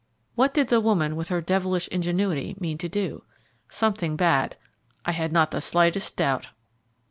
[0.33, 3.21] What did the woman, with her devilish ingenuity, mean to do?
[3.69, 4.55] Something bad,
[5.05, 6.47] I had not the slightest doubt.